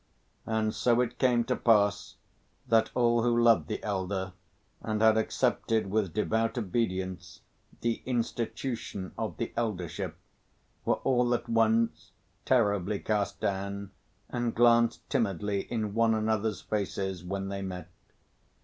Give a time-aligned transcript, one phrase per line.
[0.47, 2.15] And so it came to pass
[2.67, 4.33] that all who loved the elder
[4.81, 7.41] and had accepted with devout obedience
[7.81, 10.15] the institution of the eldership
[10.85, 12.13] were all at once
[12.45, 13.91] terribly cast down
[14.27, 17.87] and glanced timidly in one another's faces, when they met.